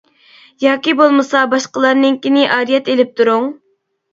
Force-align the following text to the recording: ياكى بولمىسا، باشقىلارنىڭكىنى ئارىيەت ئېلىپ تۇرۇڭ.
ياكى 0.67 0.95
بولمىسا، 1.01 1.41
باشقىلارنىڭكىنى 1.51 2.49
ئارىيەت 2.57 2.93
ئېلىپ 2.95 3.13
تۇرۇڭ. 3.21 3.51